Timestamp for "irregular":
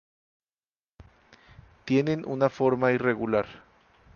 2.91-3.45